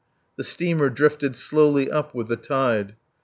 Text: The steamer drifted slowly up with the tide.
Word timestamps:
The 0.35 0.43
steamer 0.43 0.89
drifted 0.89 1.35
slowly 1.35 1.91
up 1.91 2.15
with 2.15 2.27
the 2.27 2.35
tide. 2.35 2.95